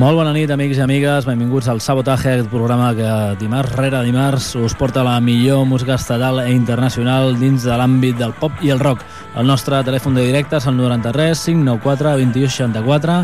Molt 0.00 0.16
bona 0.16 0.30
nit, 0.32 0.48
amics 0.48 0.78
i 0.78 0.80
amigues. 0.80 1.26
Benvinguts 1.28 1.66
al 1.68 1.82
Sabotaje, 1.84 2.30
aquest 2.32 2.48
programa 2.48 2.86
que 2.96 3.08
dimarts 3.36 3.74
rere 3.76 3.98
dimarts 4.06 4.46
us 4.56 4.72
porta 4.72 5.02
la 5.04 5.18
millor 5.20 5.66
música 5.68 5.98
estatal 5.98 6.40
e 6.40 6.54
internacional 6.54 7.34
dins 7.36 7.66
de 7.68 7.76
l'àmbit 7.76 8.16
del 8.16 8.32
pop 8.32 8.62
i 8.64 8.72
el 8.72 8.80
rock. 8.80 9.04
El 9.36 9.44
nostre 9.44 9.82
telèfon 9.84 10.16
de 10.16 10.24
directe 10.24 10.56
és 10.56 10.68
el 10.70 10.78
93 10.78 11.42
594 11.50 12.14
2164. 12.16 13.18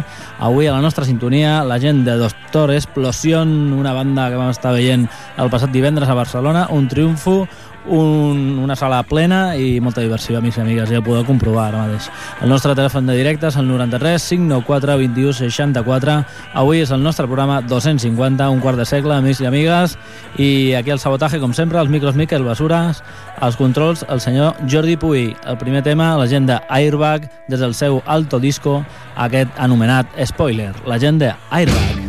Avui 0.51 0.69
a 0.69 0.75
la 0.77 0.85
nostra 0.85 1.09
sintonia 1.09 1.63
la 1.65 1.81
gent 1.81 2.05
de 2.05 2.19
Doctor 2.21 2.75
Explosion, 2.75 3.73
una 3.73 3.97
banda 3.97 4.29
que 4.29 4.37
vam 4.37 4.53
estar 4.53 4.75
veient 4.77 5.09
el 5.41 5.49
passat 5.49 5.73
divendres 5.73 6.13
a 6.13 6.19
Barcelona, 6.21 6.69
un 6.77 6.91
triomfo, 6.93 7.47
un, 7.89 8.59
una 8.63 8.77
sala 8.77 9.03
plena 9.07 9.57
i 9.57 9.81
molta 9.81 10.03
diversió, 10.03 10.39
amics 10.39 10.59
i 10.59 10.63
amigues, 10.63 10.91
ja 10.91 11.01
ho 11.01 11.05
podeu 11.05 11.25
comprovar 11.27 11.69
ara 11.69 11.85
mateix. 11.85 12.09
El 12.43 12.51
nostre 12.51 12.75
telèfon 12.79 13.07
de 13.09 13.17
directe 13.19 13.49
és 13.51 13.59
el 13.61 13.69
93 13.69 14.29
594 14.31 14.97
21 15.03 15.37
64. 15.41 16.17
Avui 16.63 16.83
és 16.85 16.93
el 16.95 17.03
nostre 17.03 17.27
programa 17.27 17.61
250, 17.63 18.49
un 18.51 18.63
quart 18.65 18.81
de 18.81 18.89
segle, 18.89 19.17
amics 19.17 19.43
i 19.43 19.51
amigues, 19.51 19.97
i 20.39 20.51
aquí 20.79 20.95
al 20.95 21.03
sabotatge, 21.03 21.41
com 21.43 21.55
sempre, 21.55 21.81
els 21.81 21.93
micros 21.93 22.19
Miquel 22.19 22.47
Basures, 22.47 23.03
els 23.43 23.61
controls, 23.61 24.07
el 24.09 24.21
senyor 24.21 24.57
Jordi 24.71 24.97
Puy. 24.97 25.29
El 25.47 25.59
primer 25.59 25.85
tema, 25.87 26.15
la 26.17 26.29
gent 26.31 26.49
de 26.51 26.61
Airbag, 26.69 27.31
des 27.49 27.61
del 27.61 27.75
seu 27.75 28.03
alto 28.07 28.41
disco, 28.41 28.83
aquest 29.17 29.51
anomenat 29.59 30.07
Spoiler, 30.27 30.75
la 30.87 30.99
gent 30.99 31.23
de 31.23 31.33
Airbag. 31.51 32.06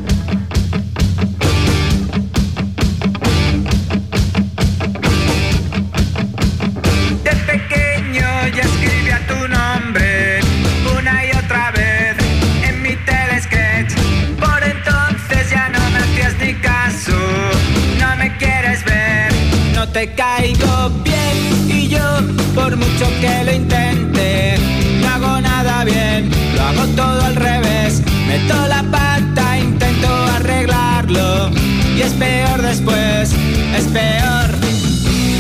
Por 22.58 22.76
mucho 22.76 23.06
que 23.22 23.44
lo 23.46 23.54
intente, 23.54 24.56
no 25.00 25.08
hago 25.08 25.42
nada 25.42 25.84
bien, 25.84 26.30
lo 26.56 26.62
hago 26.64 26.86
todo 26.96 27.22
al 27.22 27.36
revés, 27.36 28.02
meto 28.28 28.56
la 28.68 28.82
pata, 28.92 29.60
intento 29.60 30.08
arreglarlo. 30.38 31.52
Y 31.96 32.02
es 32.02 32.14
peor 32.14 32.60
después, 32.64 33.32
es 33.78 33.86
peor. 33.86 34.50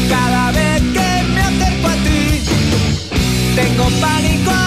Cada 0.10 0.52
vez 0.52 0.82
que 0.96 1.10
me 1.34 1.42
acerco 1.42 1.88
a 1.88 1.96
ti, 2.06 2.44
tengo 3.56 3.86
pánico 4.00 4.67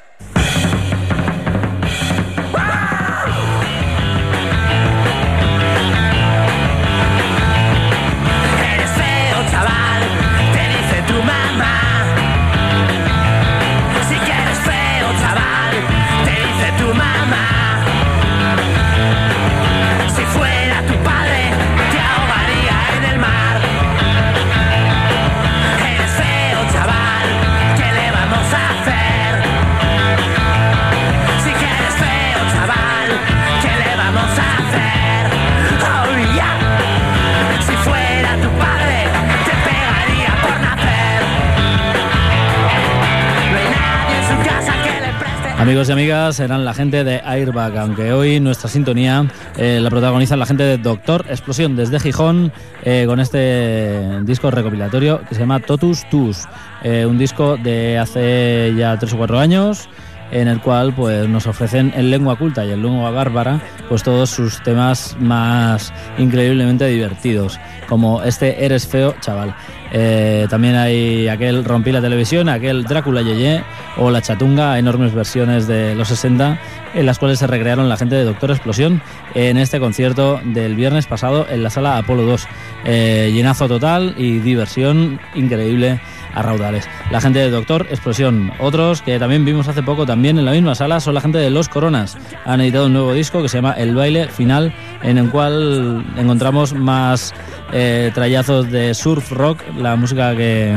Amigos 45.61 45.89
y 45.89 45.91
amigas, 45.91 46.39
eran 46.39 46.65
la 46.65 46.73
gente 46.73 47.03
de 47.03 47.21
Airbag, 47.23 47.77
aunque 47.77 48.11
hoy 48.11 48.39
nuestra 48.39 48.67
sintonía 48.67 49.27
eh, 49.57 49.79
la 49.79 49.91
protagonizan 49.91 50.39
la 50.39 50.47
gente 50.47 50.63
de 50.63 50.79
Doctor 50.79 51.23
Explosión 51.29 51.75
desde 51.75 51.99
Gijón 51.99 52.51
eh, 52.83 53.03
con 53.05 53.19
este 53.19 54.23
disco 54.23 54.49
recopilatorio 54.49 55.21
que 55.29 55.35
se 55.35 55.41
llama 55.41 55.59
Totus 55.59 56.09
Tus, 56.09 56.45
eh, 56.81 57.05
un 57.05 57.19
disco 57.19 57.57
de 57.57 57.99
hace 57.99 58.73
ya 58.75 58.97
tres 58.97 59.13
o 59.13 59.17
cuatro 59.17 59.37
años 59.37 59.87
en 60.31 60.47
el 60.47 60.61
cual 60.61 60.95
pues 60.95 61.29
nos 61.29 61.45
ofrecen 61.45 61.93
en 61.95 62.09
lengua 62.09 62.37
culta 62.37 62.65
y 62.65 62.71
en 62.71 62.81
lengua 62.81 63.11
bárbara 63.11 63.61
pues 63.87 64.01
todos 64.01 64.31
sus 64.31 64.63
temas 64.63 65.15
más 65.19 65.93
increíblemente 66.17 66.87
divertidos 66.87 67.59
como 67.87 68.23
este 68.23 68.65
Eres 68.65 68.87
feo 68.87 69.13
chaval 69.19 69.53
eh, 69.91 70.47
también 70.49 70.75
hay 70.75 71.27
aquel 71.27 71.65
Rompí 71.65 71.91
la 71.91 72.01
televisión, 72.01 72.49
aquel 72.49 72.83
Drácula 72.83 73.21
Yeye 73.21 73.63
o 73.97 74.09
La 74.09 74.21
Chatunga, 74.21 74.79
enormes 74.79 75.13
versiones 75.13 75.67
de 75.67 75.95
los 75.95 76.07
60 76.07 76.59
en 76.93 77.05
las 77.05 77.19
cuales 77.19 77.39
se 77.39 77.47
recrearon 77.47 77.89
la 77.89 77.97
gente 77.97 78.15
de 78.15 78.23
Doctor 78.23 78.51
Explosión 78.51 79.01
en 79.33 79.57
este 79.57 79.79
concierto 79.79 80.41
del 80.43 80.75
viernes 80.75 81.05
pasado 81.07 81.47
en 81.49 81.63
la 81.63 81.69
sala 81.69 81.97
Apolo 81.97 82.23
2. 82.23 82.47
Eh, 82.85 83.31
llenazo 83.33 83.67
total 83.67 84.15
y 84.17 84.39
diversión 84.39 85.19
increíble 85.35 85.99
a 86.33 86.41
raudales. 86.41 86.87
La 87.11 87.21
gente 87.21 87.39
de 87.39 87.49
Doctor 87.49 87.87
Explosión. 87.89 88.51
Otros 88.59 89.01
que 89.01 89.19
también 89.19 89.45
vimos 89.45 89.67
hace 89.67 89.83
poco 89.83 90.05
también 90.05 90.39
en 90.39 90.45
la 90.45 90.51
misma 90.51 90.75
sala 90.75 90.99
son 90.99 91.13
la 91.13 91.21
gente 91.21 91.37
de 91.37 91.49
Los 91.49 91.69
Coronas. 91.69 92.17
Han 92.45 92.61
editado 92.61 92.87
un 92.87 92.93
nuevo 92.93 93.13
disco 93.13 93.41
que 93.41 93.49
se 93.49 93.57
llama 93.57 93.73
El 93.73 93.95
baile 93.95 94.27
final 94.27 94.73
en 95.03 95.17
el 95.17 95.29
cual 95.29 96.05
encontramos 96.17 96.73
más 96.73 97.33
eh, 97.71 98.11
trayazos 98.13 98.69
de 98.69 98.93
surf 98.93 99.31
rock, 99.31 99.61
la 99.77 99.95
música 99.95 100.35
que 100.35 100.75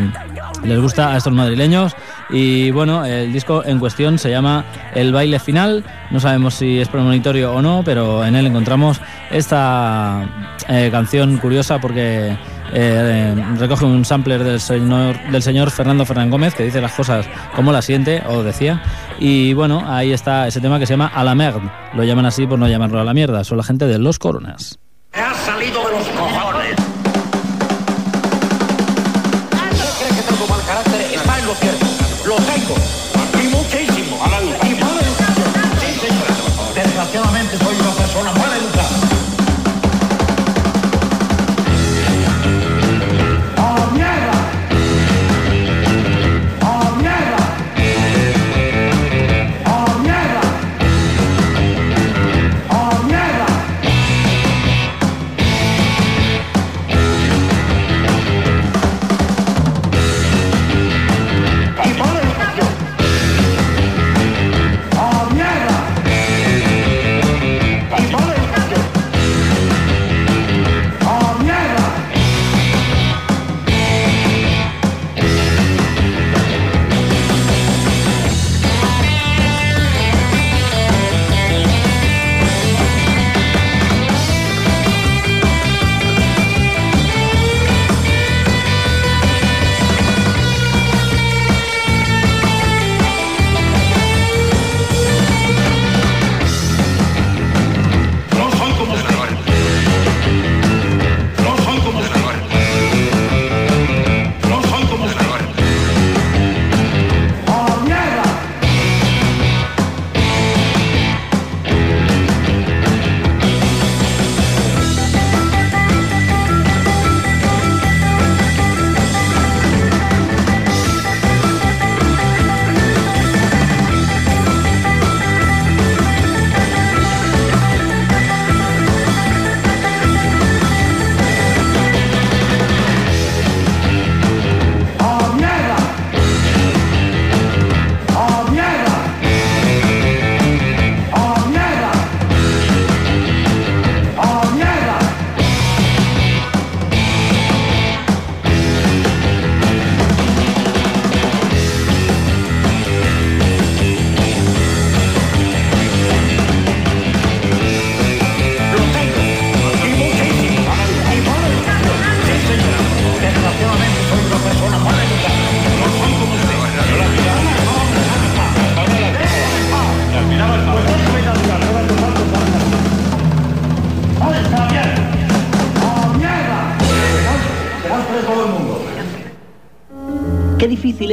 les 0.65 0.81
gusta 0.81 1.13
a 1.13 1.17
estos 1.17 1.33
madrileños. 1.33 1.95
Y 2.31 2.71
bueno, 2.71 3.05
el 3.05 3.33
disco 3.33 3.63
en 3.65 3.79
cuestión 3.79 4.19
se 4.19 4.31
llama 4.31 4.65
El 4.95 5.13
baile 5.13 5.39
final. 5.39 5.85
No 6.11 6.21
sabemos 6.21 6.55
si 6.55 6.81
es 6.81 6.89
premonitorio 6.89 7.53
o 7.53 7.63
no, 7.63 7.83
pero 7.85 8.25
en 8.25 8.35
él 8.37 8.47
encontramos 8.47 9.01
esta 9.31 10.27
eh, 10.69 10.89
canción 10.91 11.37
curiosa 11.39 11.81
porque 11.81 12.37
eh, 12.73 13.45
recoge 13.59 13.85
un 13.85 14.05
sampler 14.05 14.43
del 14.43 14.61
señor, 14.61 15.17
del 15.31 15.43
señor 15.43 15.71
Fernando 15.71 16.05
Fernán 16.07 16.31
Gómez 16.31 16.55
que 16.55 16.65
dice 16.65 16.81
las 16.81 16.93
cosas 16.93 17.27
como 17.55 17.73
las 17.73 17.85
siente 17.85 18.23
o 18.27 18.43
decía. 18.43 18.83
Y 19.19 19.53
bueno, 19.53 19.83
ahí 19.87 20.13
está 20.13 20.49
ese 20.49 20.61
tema 20.61 20.79
que 20.79 20.87
se 20.87 20.95
llama 20.95 21.11
A 21.15 21.25
la 21.25 21.35
merde. 21.35 21.71
Lo 21.95 22.05
llaman 22.05 22.27
así 22.27 22.47
por 22.47 22.59
no 22.59 22.69
llamarlo 22.69 23.01
a 23.01 23.05
la 23.05 23.15
mierda. 23.15 23.45
Son 23.45 23.59
la 23.59 23.65
gente 23.65 23.87
de 23.87 23.99
Los 23.99 24.19
Coronas. 24.19 24.79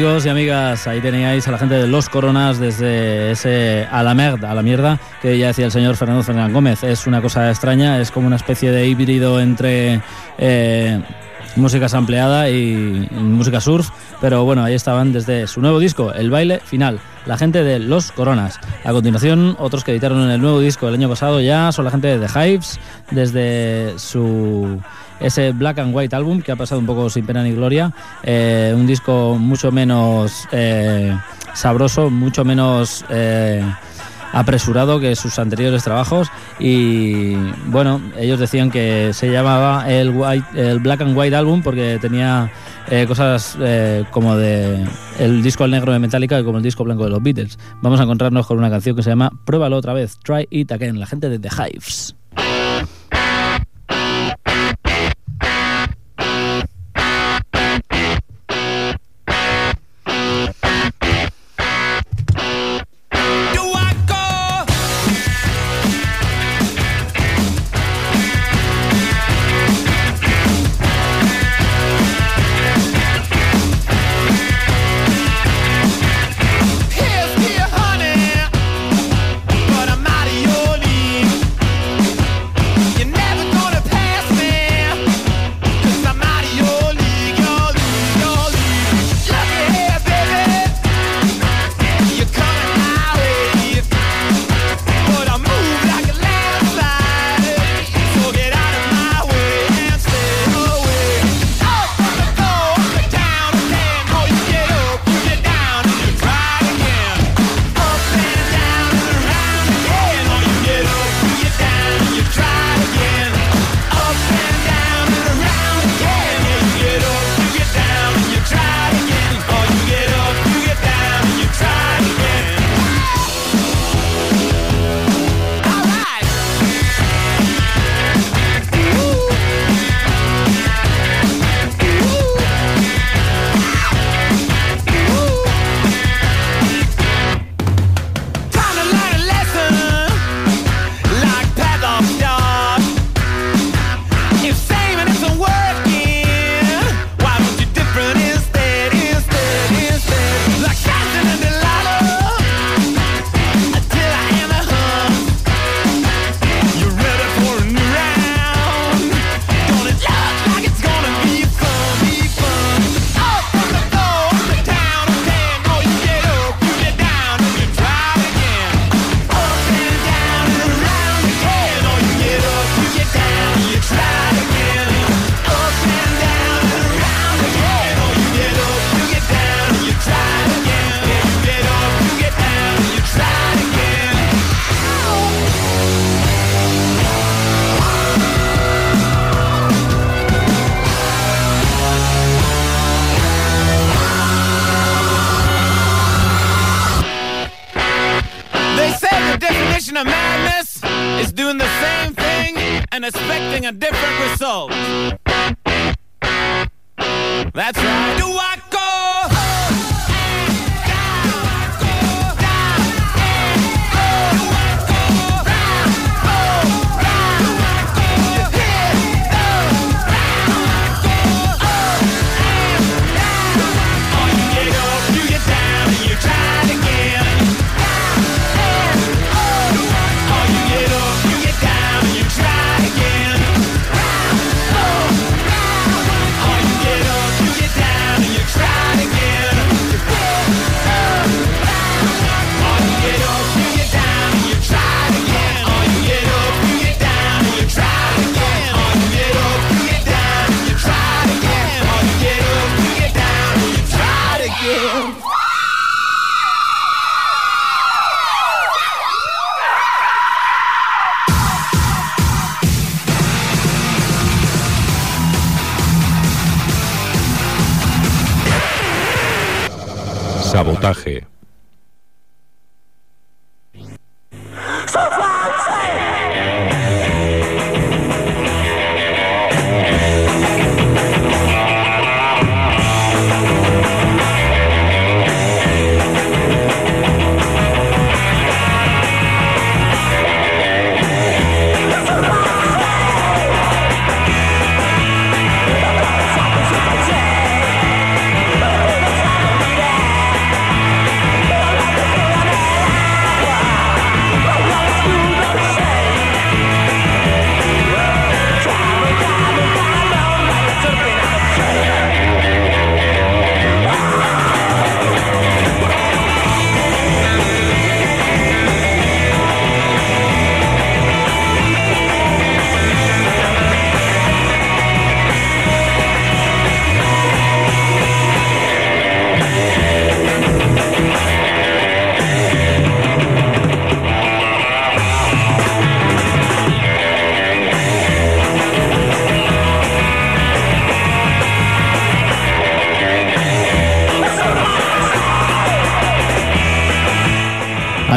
Amigos 0.00 0.24
y 0.24 0.30
amigas, 0.30 0.86
ahí 0.86 0.98
teníais 1.02 1.46
a 1.46 1.50
la 1.50 1.58
gente 1.58 1.74
de 1.74 1.86
Los 1.86 2.08
Coronas 2.08 2.58
desde 2.58 3.32
ese 3.32 3.86
a 3.92 4.02
la 4.02 4.14
mierda, 4.14 4.50
a 4.50 4.54
la 4.54 4.62
mierda, 4.62 4.98
que 5.20 5.36
ya 5.36 5.48
decía 5.48 5.66
el 5.66 5.72
señor 5.72 5.94
Fernando 5.94 6.22
Fernández 6.22 6.54
Gómez. 6.54 6.82
Es 6.84 7.06
una 7.06 7.20
cosa 7.20 7.50
extraña, 7.50 8.00
es 8.00 8.10
como 8.10 8.26
una 8.26 8.36
especie 8.36 8.70
de 8.70 8.88
híbrido 8.88 9.42
entre... 9.42 10.00
Eh, 10.38 11.02
música 11.56 11.88
sampleada 11.88 12.48
y 12.48 13.08
música 13.10 13.60
surf, 13.60 13.90
pero 14.20 14.44
bueno, 14.44 14.62
ahí 14.62 14.74
estaban 14.74 15.12
desde 15.12 15.46
su 15.46 15.60
nuevo 15.60 15.80
disco, 15.80 16.14
El 16.14 16.30
baile 16.30 16.60
final 16.60 17.00
la 17.26 17.36
gente 17.36 17.62
de 17.62 17.78
Los 17.78 18.12
Coronas. 18.12 18.58
A 18.84 18.92
continuación, 18.92 19.56
otros 19.58 19.84
que 19.84 19.92
editaron 19.92 20.22
en 20.22 20.30
el 20.30 20.40
nuevo 20.40 20.60
disco 20.60 20.86
del 20.86 20.96
año 20.96 21.08
pasado 21.08 21.40
ya 21.40 21.72
son 21.72 21.84
la 21.84 21.90
gente 21.90 22.08
de 22.08 22.26
The 22.26 22.48
Hives, 22.48 22.80
desde 23.10 23.98
su 23.98 24.80
ese 25.20 25.52
Black 25.52 25.78
and 25.78 25.94
White 25.94 26.16
Album 26.16 26.40
que 26.40 26.50
ha 26.50 26.56
pasado 26.56 26.80
un 26.80 26.86
poco 26.86 27.10
sin 27.10 27.26
pena 27.26 27.42
ni 27.42 27.52
gloria, 27.52 27.92
eh, 28.22 28.72
un 28.74 28.86
disco 28.86 29.36
mucho 29.38 29.70
menos 29.70 30.48
eh, 30.52 31.16
sabroso, 31.54 32.10
mucho 32.10 32.44
menos... 32.44 33.04
Eh, 33.10 33.62
apresurado 34.32 35.00
que 35.00 35.16
sus 35.16 35.38
anteriores 35.38 35.82
trabajos 35.84 36.28
y 36.58 37.34
bueno, 37.66 38.00
ellos 38.18 38.38
decían 38.38 38.70
que 38.70 39.12
se 39.12 39.30
llamaba 39.30 39.90
el, 39.90 40.10
white, 40.10 40.46
el 40.54 40.78
Black 40.78 41.00
and 41.02 41.16
White 41.16 41.36
Album 41.36 41.62
porque 41.62 41.98
tenía 42.00 42.50
eh, 42.90 43.06
cosas 43.06 43.56
eh, 43.60 44.04
como 44.10 44.36
de 44.36 44.84
el 45.18 45.42
disco 45.42 45.64
al 45.64 45.70
negro 45.70 45.92
de 45.92 45.98
Metallica 45.98 46.38
y 46.40 46.44
como 46.44 46.58
el 46.58 46.64
disco 46.64 46.84
blanco 46.84 47.04
de 47.04 47.10
los 47.10 47.22
Beatles. 47.22 47.58
Vamos 47.82 48.00
a 48.00 48.04
encontrarnos 48.04 48.46
con 48.46 48.58
una 48.58 48.70
canción 48.70 48.96
que 48.96 49.02
se 49.02 49.10
llama 49.10 49.30
Pruébalo 49.44 49.76
otra 49.76 49.92
vez, 49.92 50.18
Try 50.22 50.46
It 50.50 50.72
Again, 50.72 50.98
la 50.98 51.06
gente 51.06 51.28
de 51.28 51.38
The 51.38 51.48
Hives. 51.48 52.19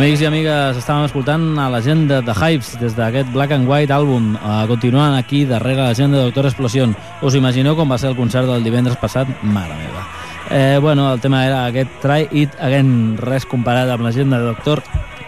Amics 0.04 0.20
i 0.20 0.26
amigues, 0.28 0.78
estàvem 0.82 1.06
escoltant 1.08 1.44
a 1.64 1.70
la 1.72 1.80
gent 1.80 2.02
de 2.12 2.34
Hypes 2.36 2.74
des 2.82 2.92
d'aquest 2.98 3.30
Black 3.32 3.54
and 3.56 3.70
White 3.72 3.94
àlbum, 3.96 4.34
uh, 4.36 4.66
continuant 4.68 5.14
aquí 5.16 5.46
darrere 5.48 5.80
la 5.80 5.94
gent 5.96 6.12
de 6.12 6.20
Doctor 6.20 6.50
Explosion. 6.50 6.92
Us 7.24 7.38
imagineu 7.40 7.78
com 7.78 7.88
va 7.88 7.96
ser 8.02 8.10
el 8.10 8.18
concert 8.18 8.52
del 8.52 8.68
divendres 8.68 9.00
passat? 9.00 9.32
Mare 9.48 9.78
meva. 9.80 10.04
Eh, 10.50 10.78
bueno, 10.84 11.08
el 11.14 11.24
tema 11.24 11.46
era 11.46 11.62
aquest 11.70 11.96
Try 12.04 12.28
It 12.36 12.60
Again, 12.60 13.16
res 13.16 13.48
comparat 13.48 13.96
amb 13.96 14.04
la 14.04 14.12
gent 14.12 14.36
de 14.36 14.42
Doctor 14.44 14.84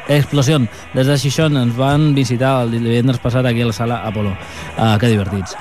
Explosion. 0.10 0.68
Des 0.92 1.08
de 1.08 1.16
Xixón 1.24 1.56
ens 1.56 1.80
van 1.80 2.12
visitar 2.14 2.58
el 2.66 2.76
divendres 2.76 3.24
passat 3.24 3.48
aquí 3.48 3.64
a 3.64 3.72
la 3.72 3.80
sala 3.80 4.04
Apolo. 4.04 4.36
Uh, 4.76 4.98
que 5.00 5.08
divertits. 5.08 5.56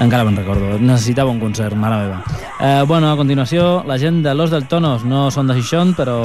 Encara 0.00 0.24
me'n 0.24 0.40
recordo, 0.40 0.78
necessitava 0.80 1.30
un 1.30 1.38
concert, 1.38 1.76
mare 1.76 2.00
meva. 2.00 2.22
Eh, 2.58 2.82
bueno, 2.88 3.12
a 3.12 3.16
continuació, 3.20 3.84
la 3.86 3.98
gent 4.00 4.24
de 4.24 4.32
Los 4.34 4.50
del 4.50 4.64
Tonos 4.72 5.04
no 5.04 5.28
són 5.30 5.52
de 5.52 5.60
Xixón, 5.60 5.92
però 5.94 6.16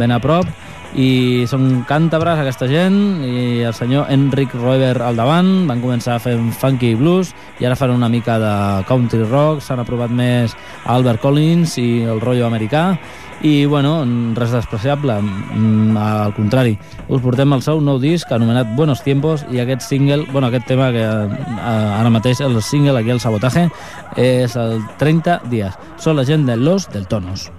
ben 0.00 0.16
a 0.16 0.18
prop, 0.18 0.48
i 0.94 1.44
són 1.50 1.82
càntabres 1.88 2.38
aquesta 2.38 2.68
gent 2.70 2.96
i 3.26 3.64
el 3.66 3.74
senyor 3.74 4.10
Enric 4.14 4.54
Roeber 4.54 4.94
al 5.02 5.18
davant. 5.18 5.66
Van 5.68 5.82
començar 5.82 6.20
fent 6.22 6.52
funky 6.54 6.94
blues 6.98 7.32
i 7.58 7.66
ara 7.66 7.78
fan 7.78 7.94
una 7.94 8.08
mica 8.08 8.38
de 8.38 8.54
country 8.88 9.24
rock. 9.26 9.62
S'han 9.64 9.82
aprovat 9.82 10.14
més 10.14 10.54
Albert 10.86 11.22
Collins 11.24 11.78
i 11.82 12.04
el 12.06 12.22
rotllo 12.22 12.46
americà. 12.46 12.92
I 13.44 13.66
bueno, 13.66 13.96
res 14.38 14.54
despreciable 14.54 15.18
mm, 15.20 15.96
al 16.00 16.32
contrari, 16.36 16.78
us 17.10 17.20
portem 17.20 17.52
el 17.52 17.64
seu 17.66 17.82
nou 17.82 17.98
disc 18.00 18.30
anomenat 18.32 18.70
Buenos 18.78 19.02
Tiempos 19.04 19.44
i 19.52 19.60
aquest 19.60 19.84
single, 19.84 20.22
bueno, 20.30 20.48
aquest 20.48 20.70
tema 20.70 20.92
que 20.94 21.02
eh, 21.02 21.98
ara 21.98 22.14
mateix 22.14 22.40
el 22.46 22.56
single 22.62 23.02
aquí 23.02 23.12
al 23.12 23.20
Sabotaje 23.20 23.66
és 24.16 24.56
el 24.56 24.78
30 25.02 25.42
dies. 25.50 25.76
Són 25.98 26.16
la 26.16 26.24
gent 26.24 26.46
de 26.48 26.56
Los 26.56 26.88
del 26.94 27.10
Tonos 27.10 27.50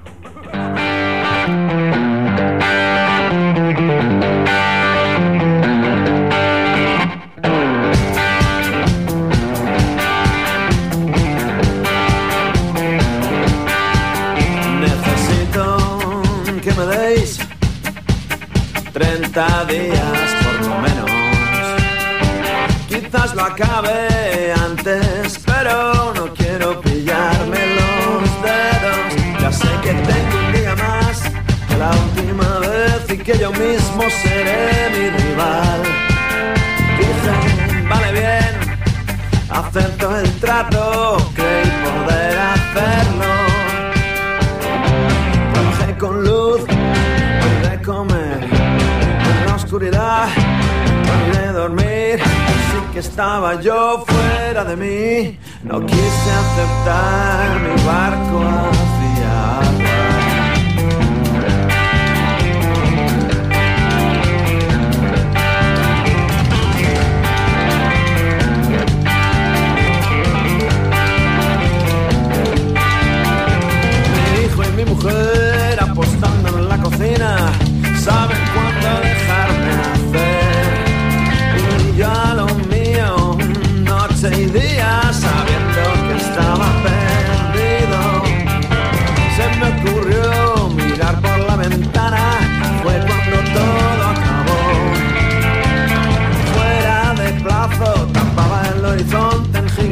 acabe 23.55 24.14
estaba 53.15 53.61
yo 53.61 54.03
fuera 54.05 54.65
de 54.65 54.75
mí, 54.75 55.39
no 55.63 55.85
quise 55.85 56.31
aceptar 56.43 57.61
mi 57.61 57.81
barco 57.85 58.41
hacia 58.69 59.61
mi 74.75 74.83
mujer 74.83 75.44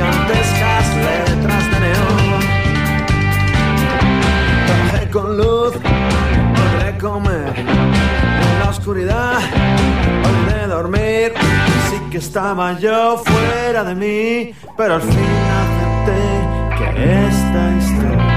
gigantescas 0.04 0.86
letras 0.98 1.72
de 1.72 1.80
neón. 1.80 2.42
Trabajé 4.68 5.10
con 5.10 5.38
luz, 5.38 5.74
logré 6.58 6.98
comer 6.98 7.54
en 7.58 8.60
la 8.60 8.70
oscuridad, 8.70 9.40
olvidé 10.26 10.68
dormir. 10.68 11.34
Sí 11.90 11.98
que 12.12 12.18
estaba 12.18 12.78
yo 12.80 13.22
fuera 13.24 13.84
de 13.84 13.96
mí, 13.96 14.54
pero 14.78 14.96
al 14.96 15.02
fin 15.02 15.42
acepté 15.62 16.22
que 16.78 17.26
esta 17.28 17.62
historia 17.78 18.33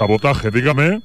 Sabotaje, 0.00 0.50
dígame. 0.50 1.02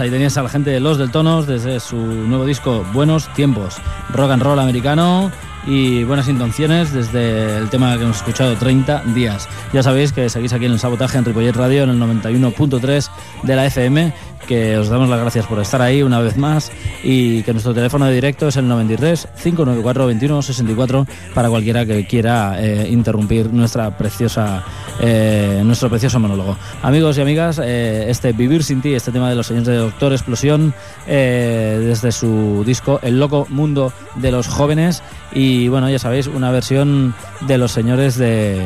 Ahí 0.00 0.10
tenías 0.10 0.36
a 0.36 0.42
la 0.42 0.48
gente 0.48 0.70
de 0.70 0.80
Los 0.80 0.98
del 0.98 1.10
Tonos 1.10 1.46
desde 1.46 1.78
su 1.78 1.96
nuevo 1.96 2.44
disco 2.44 2.84
Buenos 2.92 3.32
Tiempos, 3.34 3.76
rock 4.12 4.32
and 4.32 4.42
roll 4.42 4.58
americano 4.58 5.30
y 5.66 6.04
buenas 6.04 6.28
intenciones 6.28 6.92
desde 6.92 7.58
el 7.58 7.70
tema 7.70 7.96
que 7.96 8.02
hemos 8.02 8.16
escuchado 8.16 8.56
30 8.56 9.02
días. 9.14 9.48
Ya 9.72 9.82
sabéis 9.82 10.12
que 10.12 10.28
seguís 10.28 10.52
aquí 10.52 10.66
en 10.66 10.72
el 10.72 10.78
sabotaje 10.78 11.18
en 11.18 11.24
Ripollet 11.24 11.54
Radio 11.54 11.84
en 11.84 11.90
el 11.90 12.00
91.3 12.00 13.08
de 13.44 13.56
la 13.56 13.66
FM, 13.66 14.12
que 14.46 14.76
os 14.76 14.88
damos 14.88 15.08
las 15.08 15.20
gracias 15.20 15.46
por 15.46 15.58
estar 15.60 15.80
ahí 15.82 16.02
una 16.02 16.20
vez 16.20 16.36
más 16.36 16.70
y 17.02 17.42
que 17.42 17.52
nuestro 17.52 17.74
teléfono 17.74 18.06
de 18.06 18.14
directo 18.14 18.48
es 18.48 18.56
el 18.56 18.68
93 18.68 19.28
594 19.42 20.04
2164 20.04 21.06
para 21.34 21.48
cualquiera 21.48 21.86
que 21.86 22.06
quiera 22.06 22.56
eh, 22.62 22.88
interrumpir 22.90 23.52
nuestra 23.52 23.96
preciosa 23.96 24.64
eh, 25.00 25.62
nuestro 25.64 25.90
precioso 25.90 26.20
monólogo. 26.20 26.56
Amigos 26.82 27.18
y 27.18 27.20
amigas, 27.20 27.60
eh, 27.62 28.06
este 28.08 28.32
Vivir 28.32 28.62
sin 28.62 28.80
ti, 28.80 28.94
este 28.94 29.12
tema 29.12 29.28
de 29.28 29.34
los 29.34 29.46
señores 29.46 29.68
de 29.68 29.76
Doctor 29.76 30.12
Explosión, 30.12 30.74
desde 31.06 32.12
su 32.12 32.62
disco 32.64 32.98
El 33.02 33.18
loco 33.18 33.46
mundo 33.48 33.92
de 34.16 34.30
los 34.30 34.46
jóvenes 34.46 35.02
y 35.32 35.68
bueno, 35.68 35.90
ya 35.90 35.98
sabéis, 35.98 36.26
una 36.28 36.50
versión 36.50 37.14
de 37.42 37.58
los 37.58 37.72
señores 37.72 38.16
de... 38.16 38.62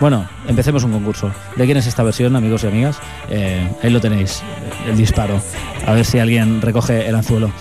Bueno, 0.00 0.26
empecemos 0.48 0.82
un 0.82 0.92
concurso. 0.92 1.30
¿De 1.56 1.66
quién 1.66 1.76
es 1.76 1.86
esta 1.86 2.02
versión, 2.02 2.34
amigos 2.34 2.64
y 2.64 2.68
amigas? 2.68 2.98
Eh, 3.28 3.70
ahí 3.82 3.90
lo 3.90 4.00
tenéis, 4.00 4.42
el 4.86 4.96
disparo. 4.96 5.40
A 5.86 5.92
ver 5.92 6.06
si 6.06 6.18
alguien 6.18 6.62
recoge 6.62 7.06
el 7.06 7.14
anzuelo. 7.14 7.52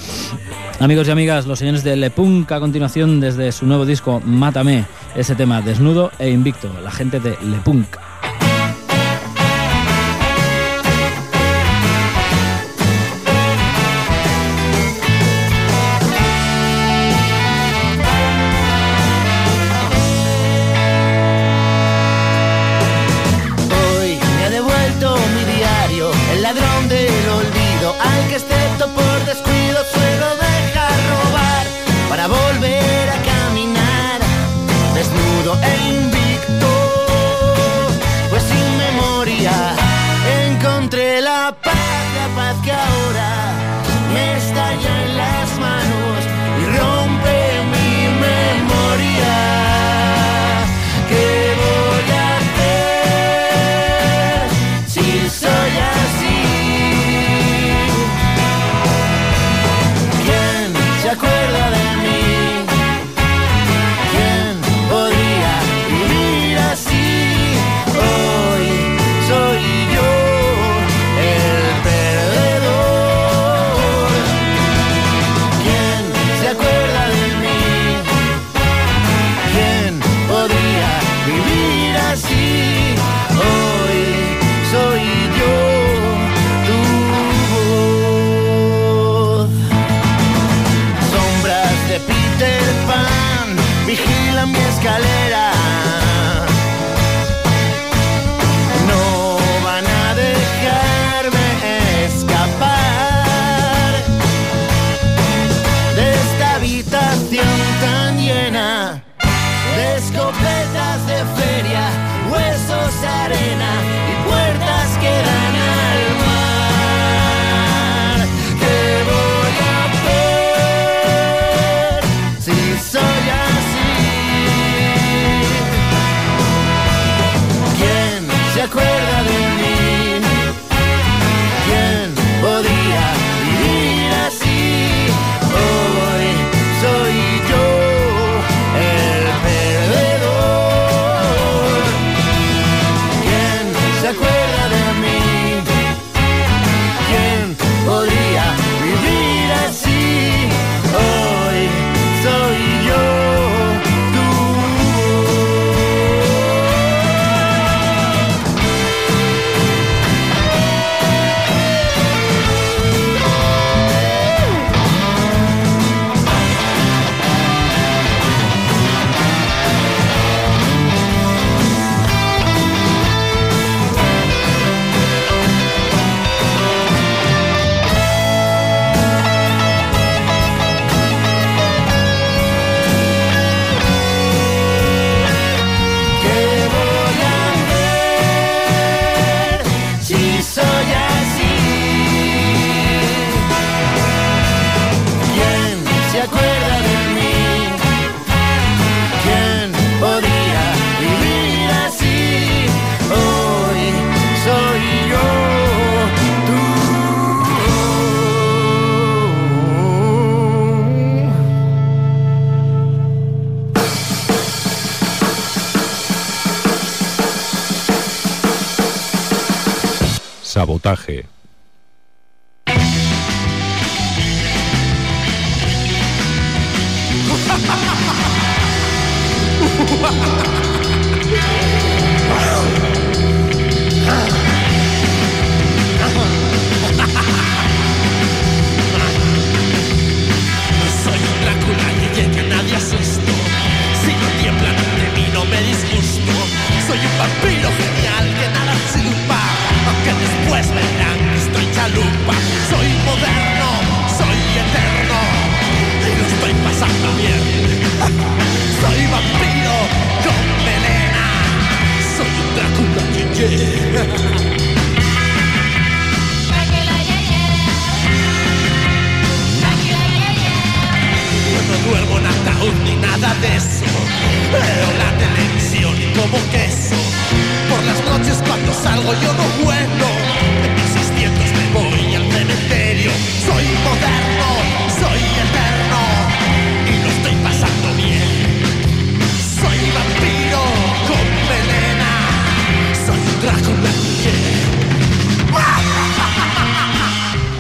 Amigos 0.80 1.10
y 1.10 1.12
amigas, 1.12 1.46
los 1.46 1.60
señores 1.60 1.84
de 1.84 1.98
Le 1.98 2.10
Punk 2.10 2.50
a 2.54 2.62
continuación 2.62 3.20
desde 3.20 3.52
su 3.52 3.66
nuevo 3.66 3.86
disco 3.86 4.22
Mátame, 4.24 4.86
ese 5.18 5.36
tema 5.36 5.62
desnudo 5.62 6.12
e 6.18 6.30
invicto, 6.30 6.74
la 6.82 6.92
gente 6.92 7.20
de 7.20 7.38
Le 7.44 7.58
Punk. 7.58 7.98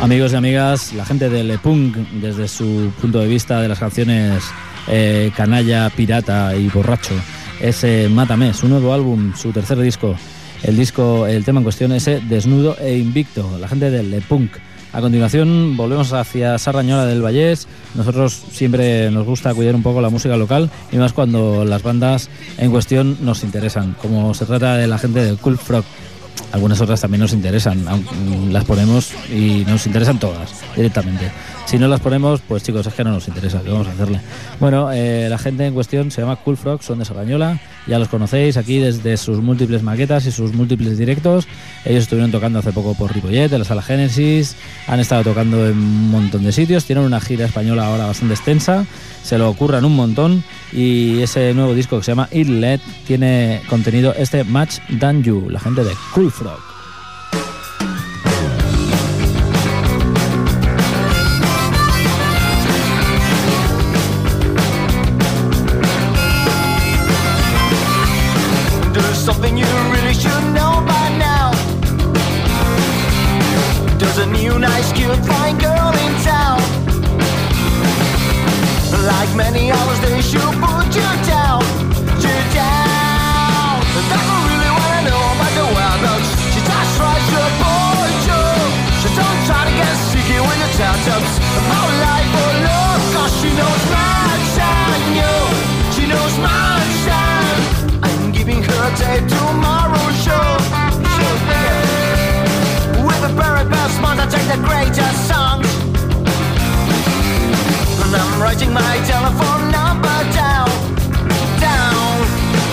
Amigos 0.09 0.33
y 0.33 0.37
amigas, 0.37 0.93
la 0.93 1.05
gente 1.05 1.29
de 1.29 1.43
Le 1.43 1.59
Punk, 1.59 1.95
desde 1.95 2.47
su 2.47 2.91
punto 2.99 3.19
de 3.19 3.27
vista 3.27 3.61
de 3.61 3.67
las 3.67 3.77
canciones 3.77 4.43
eh, 4.87 5.31
Canalla, 5.35 5.87
Pirata 5.91 6.55
y 6.55 6.67
Borracho, 6.67 7.13
es 7.61 7.83
eh, 7.83 8.09
Mátame, 8.09 8.55
su 8.55 8.67
nuevo 8.67 8.91
álbum, 8.91 9.35
su 9.35 9.51
tercer 9.51 9.77
disco. 9.77 10.15
El 10.63 10.77
disco, 10.77 11.27
el 11.27 11.45
tema 11.45 11.59
en 11.59 11.63
cuestión 11.63 11.91
es 11.91 12.07
eh, 12.07 12.23
Desnudo 12.27 12.75
e 12.79 12.97
Invicto, 12.97 13.55
la 13.59 13.67
gente 13.67 13.91
de 13.91 14.01
Le 14.01 14.19
Punk. 14.21 14.53
A 14.93 14.99
continuación 14.99 15.77
volvemos 15.77 16.11
hacia 16.11 16.57
Sarrañola 16.57 17.05
del 17.05 17.21
Vallés. 17.21 17.67
Nosotros 17.93 18.33
siempre 18.51 19.11
nos 19.11 19.27
gusta 19.27 19.53
cuidar 19.53 19.75
un 19.75 19.83
poco 19.83 20.01
la 20.01 20.09
música 20.09 20.35
local 20.37 20.71
y 20.91 20.97
más 20.97 21.13
cuando 21.13 21.63
las 21.65 21.83
bandas 21.83 22.31
en 22.57 22.71
cuestión 22.71 23.15
nos 23.21 23.43
interesan, 23.43 23.95
como 24.01 24.33
se 24.33 24.47
trata 24.47 24.75
de 24.75 24.87
la 24.87 24.97
gente 24.97 25.23
del 25.23 25.37
Cool 25.37 25.59
Frog. 25.59 25.85
Algunas 26.51 26.81
otras 26.81 26.99
también 27.01 27.21
nos 27.21 27.33
interesan, 27.33 27.87
aunque 27.87 28.15
las 28.49 28.65
ponemos 28.65 29.11
y 29.31 29.63
nos 29.67 29.85
interesan 29.85 30.19
todas 30.19 30.49
directamente. 30.75 31.31
Si 31.65 31.77
no 31.77 31.87
las 31.87 31.99
ponemos, 31.99 32.41
pues 32.41 32.63
chicos, 32.63 32.87
es 32.87 32.93
que 32.95 33.03
no 33.03 33.11
nos 33.11 33.27
interesa, 33.27 33.61
¿qué 33.61 33.69
vamos 33.69 33.87
a 33.87 33.91
hacerle? 33.91 34.19
Bueno, 34.59 34.91
eh, 34.91 35.27
la 35.29 35.37
gente 35.37 35.67
en 35.67 35.75
cuestión 35.75 36.09
se 36.09 36.21
llama 36.21 36.37
Cool 36.37 36.57
Frog, 36.57 36.81
son 36.81 36.97
de 36.97 37.05
Sarrañola, 37.05 37.59
ya 37.85 37.99
los 37.99 38.07
conocéis 38.07 38.57
aquí 38.57 38.79
desde 38.79 39.17
sus 39.17 39.39
múltiples 39.39 39.83
maquetas 39.83 40.25
y 40.25 40.31
sus 40.31 40.53
múltiples 40.53 40.97
directos. 40.97 41.47
Ellos 41.85 42.03
estuvieron 42.03 42.31
tocando 42.31 42.57
hace 42.57 42.71
poco 42.71 42.95
por 42.95 43.13
Ripollet, 43.13 43.53
en 43.53 43.59
la 43.59 43.65
sala 43.65 43.83
Génesis, 43.83 44.55
han 44.87 44.99
estado 44.99 45.23
tocando 45.23 45.67
en 45.67 45.77
un 45.77 46.09
montón 46.09 46.43
de 46.43 46.51
sitios, 46.51 46.85
tienen 46.85 47.03
una 47.03 47.21
gira 47.21 47.45
española 47.45 47.85
ahora 47.85 48.07
bastante 48.07 48.33
extensa, 48.33 48.87
se 49.23 49.37
lo 49.37 49.49
ocurran 49.49 49.85
un 49.85 49.95
montón 49.95 50.43
y 50.71 51.21
ese 51.21 51.53
nuevo 51.53 51.73
disco 51.73 51.97
que 51.97 52.03
se 52.03 52.11
llama 52.11 52.29
It 52.31 52.47
Let 52.47 52.81
tiene 53.05 53.61
contenido 53.69 54.13
este 54.13 54.43
Match 54.43 54.79
Than 54.99 55.23
You, 55.23 55.49
la 55.49 55.59
gente 55.59 55.83
de 55.83 55.91
Cool 56.13 56.31
Frog. 56.31 56.69
Many 79.39 79.71
others, 79.71 79.99
they 80.03 80.19
should 80.19 80.53
put 80.59 80.87
you 80.91 81.09
down, 81.31 81.63
you 82.19 82.35
down. 82.51 83.79
That's 83.95 84.27
not 84.27 84.41
really 84.51 84.71
what 84.75 84.91
I 84.99 85.01
know 85.07 85.23
about 85.33 85.53
the 85.55 85.65
whereabouts. 85.75 86.29
She 86.51 86.59
just 86.59 86.91
tries 86.99 87.23
to 87.31 87.37
avoid 87.47 88.19
you. 88.27 88.43
She 88.99 89.09
don't 89.15 89.39
try 89.47 89.61
to 89.63 89.73
get 89.79 89.95
sticky 90.11 90.39
with 90.43 90.59
your 90.63 90.73
tattoos. 90.75 91.33
About 91.55 91.89
life 92.03 92.31
or 92.43 92.51
love, 92.67 93.01
cause 93.15 93.33
she 93.39 93.49
knows 93.55 93.83
much 93.95 94.51
and 94.59 95.03
you. 95.19 95.35
She 95.95 96.03
knows 96.11 96.35
much 96.43 96.99
and 97.07 97.59
I'm 98.03 98.31
giving 98.35 98.59
her 98.59 98.79
a 98.87 98.93
tape 98.99 99.25
tomorrow 99.31 100.05
show. 100.25 100.47
yeah. 101.47 103.07
With 103.07 103.21
the 103.23 103.31
very 103.39 103.65
best 103.71 103.95
ones, 104.03 104.19
I 104.19 104.27
take 104.27 104.47
the 104.51 104.59
greatest 104.67 105.19
songs. 105.31 105.68
And 108.11 108.17
I'm 108.17 108.41
writing 108.41 108.73
my 108.73 108.97
telephone 109.05 109.69
number 109.69 110.17
down, 110.33 110.67
down, 111.61 112.17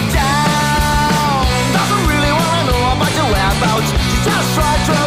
down. 0.08 1.44
Doesn't 1.76 2.04
really 2.08 2.32
wanna 2.32 2.64
know 2.64 2.80
about 2.96 3.12
your 3.12 3.28
whereabouts. 3.34 3.90
She 4.00 4.16
just 4.24 4.54
tried 4.54 4.80
to 4.86 5.05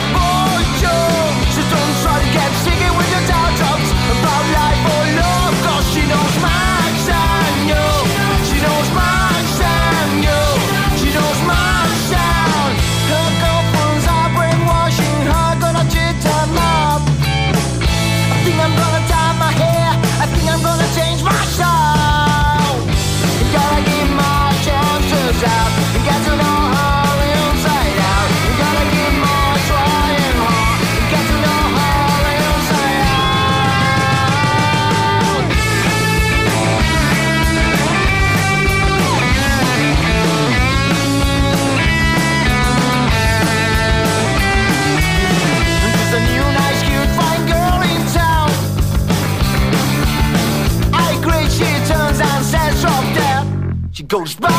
goes 54.09 54.33
by. 54.33 54.58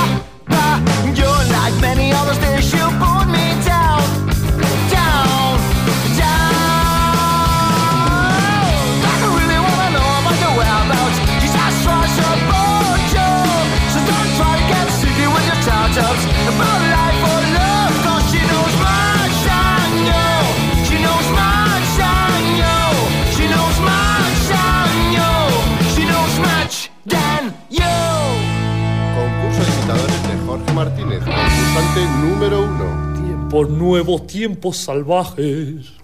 Nuevos, 33.90 34.24
tiempos 34.29 34.76
salvajes. 34.76 35.94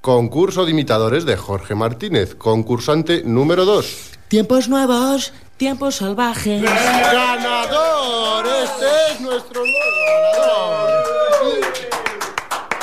Concurso 0.00 0.64
de 0.64 0.70
imitadores 0.70 1.24
de 1.24 1.36
Jorge 1.36 1.74
Martínez, 1.74 2.36
concursante 2.36 3.24
número 3.24 3.64
dos. 3.64 4.12
Tiempos 4.28 4.68
nuevos, 4.68 5.32
tiempos 5.56 5.96
salvajes. 5.96 6.62
¡Ganador! 6.62 8.46
Este 8.46 8.86
es 9.10 9.20
nuestro 9.20 9.62
nuevo 9.62 9.96
ganador. 10.36 11.58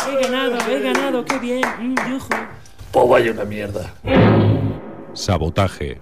He 0.05 0.21
ganado, 0.21 0.57
he 0.69 0.79
ganado, 0.81 1.23
qué 1.23 1.39
bien. 1.39 1.61
Mm, 1.79 1.95
yujú. 2.11 2.27
Pues 2.91 3.09
vaya 3.09 3.31
una 3.31 3.45
mierda. 3.45 3.93
Sabotaje. 5.13 6.01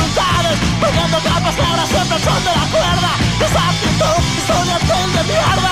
Facultades, 0.00 0.58
poniendo 0.80 1.18
capas 1.18 1.56
negras 1.56 1.88
siempre 1.88 2.18
son 2.18 2.44
de 2.44 2.52
la 2.52 2.66
cuerda. 2.70 3.10
Esa 3.40 3.68
actitud 3.68 4.20
mierda, 5.24 5.69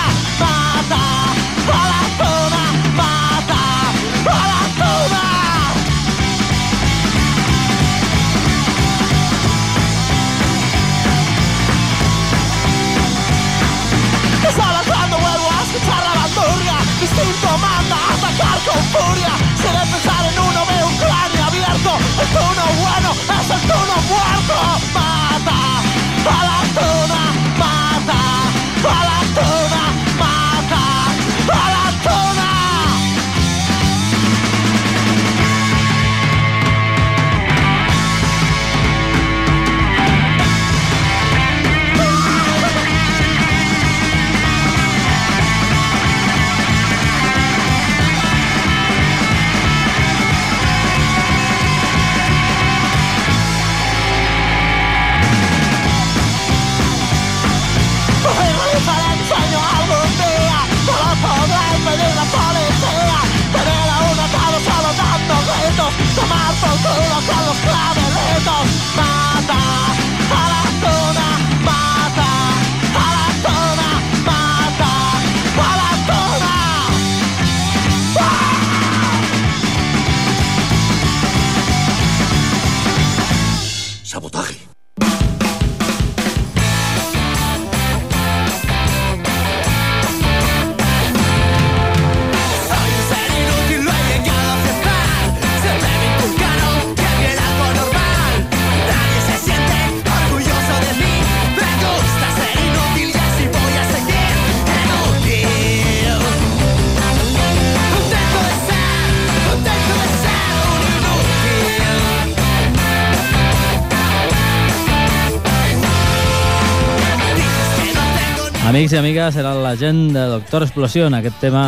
Amics 118.69 118.93
i 118.93 118.99
amigues, 118.99 119.37
era 119.41 119.55
la 119.57 119.71
gent 119.81 120.11
de 120.13 120.27
Doctor 120.29 120.61
Explosion. 120.63 121.15
Aquest 121.17 121.39
tema 121.41 121.63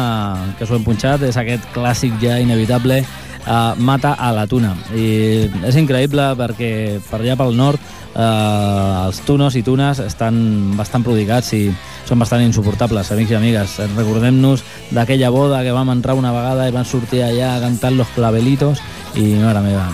que 0.58 0.66
us 0.66 0.72
hem 0.76 0.82
punxat 0.84 1.22
és 1.24 1.38
aquest 1.40 1.64
clàssic 1.72 2.18
ja 2.20 2.34
inevitable 2.42 2.98
uh, 3.00 3.72
Mata 3.80 4.10
a 4.20 4.28
la 4.36 4.44
tuna. 4.44 4.74
I 4.92 5.46
és 5.64 5.78
increïble 5.80 6.26
perquè 6.36 7.00
per 7.06 7.22
allà 7.22 7.38
pel 7.40 7.56
nord 7.56 7.80
uh, 7.80 9.06
els 9.06 9.22
tunos 9.24 9.56
i 9.56 9.64
tunes 9.64 10.04
estan 10.04 10.76
bastant 10.76 11.08
prodigats 11.08 11.54
i 11.56 11.62
són 12.04 12.20
bastant 12.20 12.44
insuportables, 12.44 13.14
amics 13.16 13.32
i 13.32 13.40
amigues. 13.40 13.80
Recordem-nos 13.96 14.68
d'aquella 14.92 15.32
boda 15.32 15.64
que 15.64 15.72
vam 15.72 15.96
entrar 15.96 16.20
una 16.20 16.36
vegada 16.36 16.68
i 16.68 16.76
van 16.76 16.84
sortir 16.84 17.24
allà 17.24 17.56
cantant 17.64 17.96
los 17.96 18.12
clavelitos 18.12 18.84
i, 19.16 19.38
mare 19.40 19.64
meva, 19.64 19.88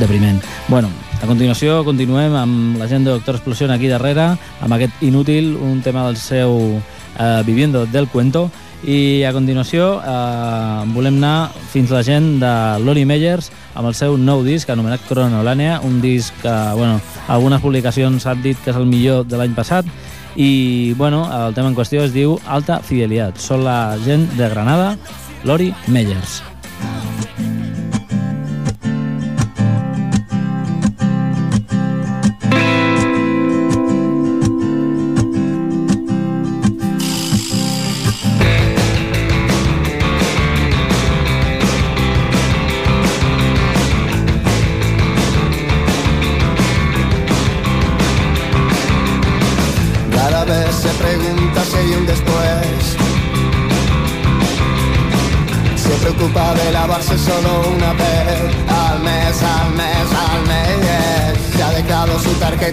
depriment. 0.00 0.40
Bueno, 0.72 0.88
a 1.22 1.26
continuació 1.30 1.84
continuem 1.86 2.34
amb 2.34 2.78
la 2.80 2.88
gent 2.90 3.04
de 3.06 3.12
Doctor 3.12 3.36
Explosió 3.38 3.68
aquí 3.70 3.86
darrere, 3.86 4.32
amb 4.60 4.74
aquest 4.74 5.02
inútil, 5.06 5.54
un 5.54 5.80
tema 5.80 6.04
del 6.08 6.16
seu 6.18 6.80
eh, 6.82 7.42
Viviendo 7.46 7.86
del 7.86 8.08
Cuento, 8.08 8.50
i 8.82 9.22
a 9.22 9.30
continuació 9.30 10.00
eh, 10.02 10.82
volem 10.90 11.20
anar 11.22 11.52
fins 11.70 11.94
la 11.94 12.02
gent 12.02 12.40
de 12.42 12.52
Lori 12.82 13.04
Meyers 13.06 13.52
amb 13.78 13.86
el 13.86 13.94
seu 13.94 14.18
nou 14.18 14.42
disc 14.42 14.68
anomenat 14.68 15.06
Cronolània, 15.06 15.78
un 15.86 16.00
disc 16.02 16.34
que, 16.42 16.54
bueno, 16.74 16.98
algunes 17.28 17.62
publicacions 17.62 18.26
han 18.26 18.42
dit 18.42 18.58
que 18.58 18.74
és 18.74 18.78
el 18.82 18.90
millor 18.90 19.22
de 19.22 19.38
l'any 19.38 19.54
passat, 19.54 19.86
i, 20.34 20.92
bueno, 20.98 21.28
el 21.46 21.54
tema 21.54 21.70
en 21.70 21.76
qüestió 21.78 22.02
es 22.02 22.16
diu 22.16 22.40
Alta 22.46 22.80
Fidelitat. 22.82 23.38
Són 23.38 23.62
la 23.62 23.98
gent 24.02 24.26
de 24.34 24.48
Granada, 24.50 24.96
Lori 25.44 25.70
Meyers. 25.86 26.42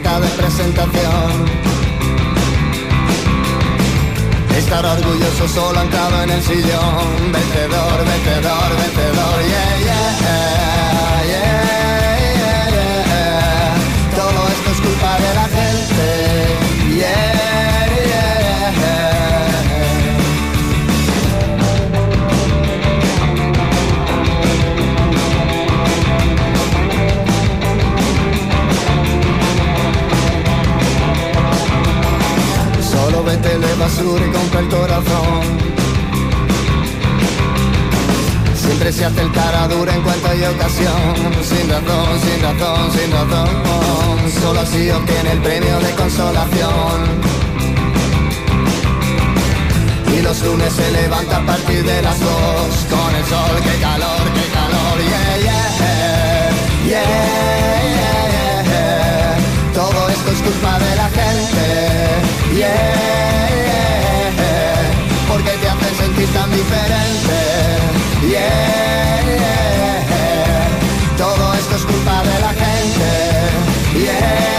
De 0.03 0.27
presentación. 0.29 1.45
Estar 4.57 4.85
orgulloso 4.85 5.47
solo 5.47 5.79
anclado 5.79 6.23
en 6.23 6.29
el 6.31 6.41
sillón. 6.41 7.31
Vencedor, 7.31 8.05
vencedor, 8.05 8.69
vencedor, 8.77 9.39
yeah, 9.47 9.77
yeah, 9.83 10.19
yeah, 10.19 10.78
y 34.01 34.31
compra 34.31 34.59
el 34.61 34.69
corazón. 34.69 35.41
Siempre 38.55 38.93
se 38.93 39.05
hace 39.05 39.21
el 39.21 39.31
cara 39.33 39.67
dura 39.67 39.93
en 39.93 40.01
cuanto 40.01 40.27
hay 40.29 40.41
ocasión. 40.43 41.15
Sin 41.43 41.69
razón, 41.69 42.19
sin 42.21 42.41
razón, 42.41 42.91
sin 42.93 43.11
razón. 43.11 43.49
Solo 44.41 44.61
así 44.61 44.89
obtiene 44.89 45.31
el 45.33 45.39
premio 45.39 45.79
de 45.79 45.91
consolación. 45.95 46.97
Y 50.15 50.21
los 50.21 50.41
lunes 50.43 50.73
se 50.73 50.91
levanta 50.91 51.37
a 51.37 51.45
partir 51.45 51.83
de 51.83 52.01
las 52.01 52.19
dos. 52.19 52.85
Con 52.89 53.15
el 53.15 53.25
sol, 53.25 53.55
qué 53.63 53.81
calor, 53.81 54.23
qué 54.33 54.45
calor. 54.53 54.97
Yeah, 55.09 55.37
yeah, 55.45 55.69
yeah, 56.87 57.03
yeah, 57.97 58.63
yeah. 58.63 59.73
Todo 59.73 60.09
esto 60.09 60.31
es 60.31 60.41
culpa 60.41 60.79
de 60.79 60.95
la 60.95 61.09
gente. 61.09 62.55
Yeah. 62.55 63.48
Sentir 66.19 66.33
tan 66.33 66.51
diferente. 66.51 67.37
Yeah. 68.27 69.23
Todo 71.17 71.53
esto 71.53 71.75
es 71.77 71.85
culpa 71.85 72.23
de 72.23 72.39
la 72.41 72.49
gente. 72.49 74.03
Yeah, 74.03 74.58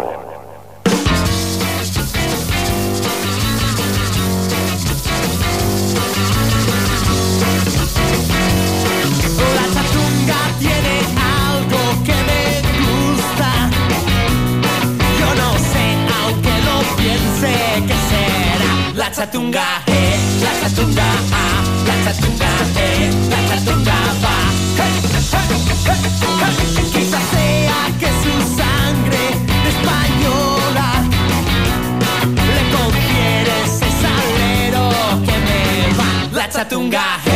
Va. 36.51 37.30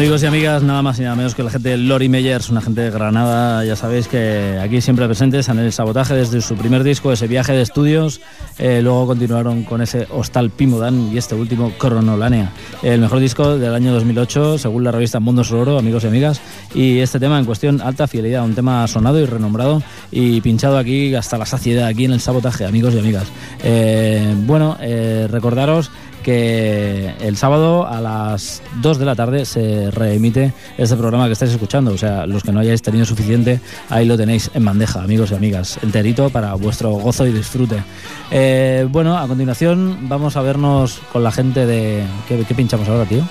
Amigos 0.00 0.22
y 0.22 0.26
amigas, 0.26 0.62
nada 0.62 0.80
más 0.80 0.98
y 0.98 1.02
nada 1.02 1.14
menos 1.14 1.34
que 1.34 1.42
la 1.42 1.50
gente 1.50 1.68
de 1.68 1.76
Lori 1.76 2.08
Meyers, 2.08 2.48
una 2.48 2.62
gente 2.62 2.80
de 2.80 2.90
Granada, 2.90 3.62
ya 3.66 3.76
sabéis 3.76 4.08
que 4.08 4.58
aquí 4.58 4.80
siempre 4.80 5.04
presentes 5.04 5.50
en 5.50 5.58
el 5.58 5.70
sabotaje 5.74 6.14
desde 6.14 6.40
su 6.40 6.56
primer 6.56 6.84
disco, 6.84 7.12
ese 7.12 7.26
viaje 7.26 7.52
de 7.52 7.60
estudios, 7.60 8.22
eh, 8.56 8.80
luego 8.80 9.08
continuaron 9.08 9.62
con 9.62 9.82
ese 9.82 10.06
Hostal 10.10 10.48
Pimodan 10.48 11.12
y 11.12 11.18
este 11.18 11.34
último 11.34 11.72
Cronolánea, 11.76 12.50
el 12.82 13.02
mejor 13.02 13.20
disco 13.20 13.58
del 13.58 13.74
año 13.74 13.92
2008 13.92 14.56
según 14.56 14.84
la 14.84 14.90
revista 14.90 15.20
Mundo 15.20 15.44
Sonoro, 15.44 15.76
amigos 15.76 16.04
y 16.04 16.06
amigas, 16.06 16.40
y 16.74 17.00
este 17.00 17.20
tema 17.20 17.38
en 17.38 17.44
cuestión, 17.44 17.82
Alta 17.82 18.06
Fidelidad, 18.06 18.42
un 18.42 18.54
tema 18.54 18.88
sonado 18.88 19.20
y 19.20 19.26
renombrado 19.26 19.82
y 20.10 20.40
pinchado 20.40 20.78
aquí 20.78 21.14
hasta 21.14 21.36
la 21.36 21.44
saciedad, 21.44 21.86
aquí 21.86 22.06
en 22.06 22.12
el 22.12 22.20
sabotaje, 22.20 22.64
amigos 22.64 22.94
y 22.94 23.00
amigas. 23.00 23.28
Eh, 23.62 24.34
bueno, 24.46 24.78
eh, 24.80 25.28
recordaros 25.30 25.90
que 26.22 27.14
el 27.20 27.36
sábado 27.36 27.86
a 27.86 28.00
las 28.00 28.62
2 28.80 28.98
de 28.98 29.04
la 29.04 29.14
tarde 29.14 29.44
se 29.44 29.90
reemite 29.90 30.52
este 30.78 30.96
programa 30.96 31.26
que 31.26 31.32
estáis 31.32 31.52
escuchando. 31.52 31.92
O 31.92 31.98
sea, 31.98 32.26
los 32.26 32.42
que 32.42 32.52
no 32.52 32.60
hayáis 32.60 32.82
tenido 32.82 33.04
suficiente, 33.04 33.60
ahí 33.88 34.06
lo 34.06 34.16
tenéis 34.16 34.50
en 34.54 34.64
bandeja, 34.64 35.02
amigos 35.02 35.30
y 35.30 35.34
amigas, 35.34 35.78
enterito 35.82 36.30
para 36.30 36.54
vuestro 36.54 36.90
gozo 36.92 37.26
y 37.26 37.32
disfrute. 37.32 37.82
Eh, 38.30 38.86
bueno, 38.90 39.16
a 39.16 39.26
continuación 39.26 40.08
vamos 40.08 40.36
a 40.36 40.42
vernos 40.42 41.00
con 41.12 41.22
la 41.22 41.32
gente 41.32 41.66
de... 41.66 42.04
¿Qué, 42.28 42.54
pinchamos 42.54 42.88
ahora, 42.88 43.04
tío? 43.04 43.22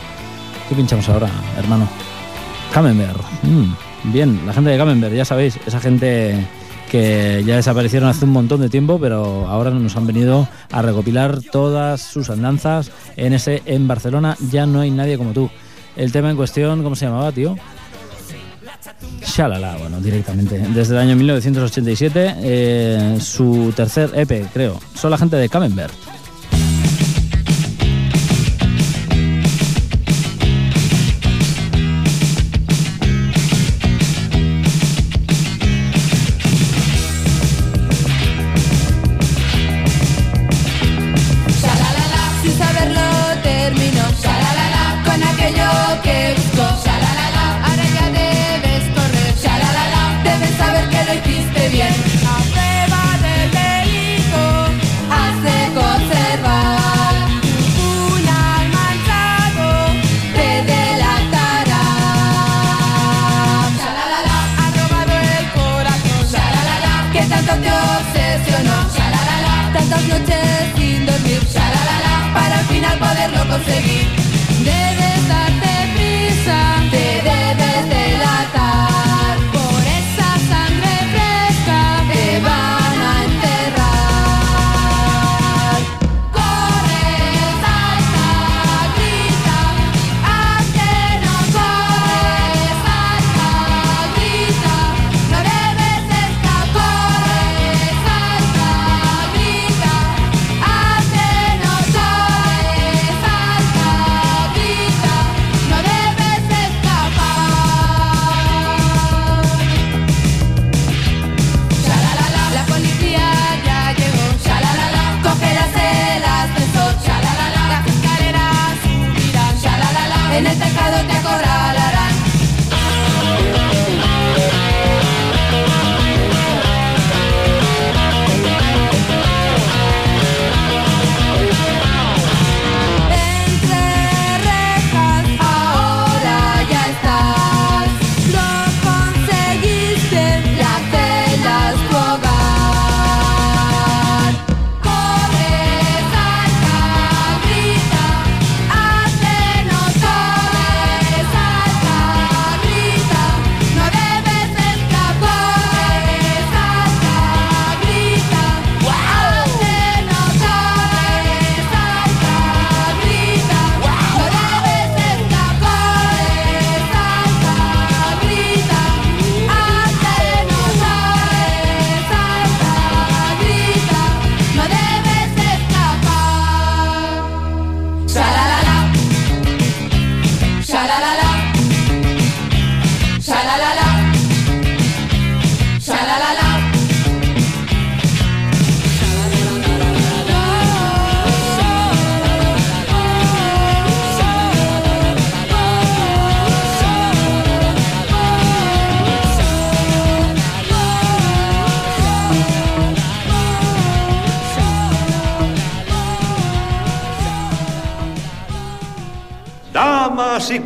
¿Qué 0.67 0.75
pinchamos 0.75 1.07
ahora, 1.09 1.29
hermano? 1.57 1.87
Camembert. 2.73 3.19
Mm, 3.43 4.11
bien, 4.11 4.39
la 4.45 4.53
gente 4.53 4.69
de 4.69 4.77
Camembert, 4.77 5.13
ya 5.13 5.25
sabéis, 5.25 5.59
esa 5.65 5.79
gente 5.79 6.45
que 6.89 7.43
ya 7.45 7.55
desaparecieron 7.55 8.09
hace 8.09 8.25
un 8.25 8.31
montón 8.31 8.61
de 8.61 8.69
tiempo, 8.69 8.99
pero 8.99 9.47
ahora 9.47 9.71
nos 9.71 9.95
han 9.95 10.07
venido 10.07 10.47
a 10.71 10.81
recopilar 10.81 11.41
todas 11.41 12.01
sus 12.01 12.29
andanzas 12.29 12.91
en 13.15 13.33
ese 13.33 13.61
en 13.65 13.87
Barcelona. 13.87 14.35
Ya 14.51 14.65
no 14.65 14.81
hay 14.81 14.91
nadie 14.91 15.17
como 15.17 15.31
tú. 15.31 15.49
El 15.95 16.11
tema 16.11 16.29
en 16.29 16.35
cuestión, 16.35 16.83
¿cómo 16.83 16.95
se 16.95 17.05
llamaba, 17.05 17.31
tío? 17.31 17.55
Shalala, 19.25 19.77
bueno, 19.77 19.99
directamente. 19.99 20.57
Desde 20.57 20.95
el 20.95 21.01
año 21.01 21.15
1987, 21.15 22.35
eh, 22.39 23.17
su 23.19 23.73
tercer 23.75 24.11
EP, 24.15 24.47
creo. 24.51 24.79
Son 24.95 25.11
la 25.11 25.17
gente 25.17 25.35
de 25.35 25.49
Camembert. 25.49 25.93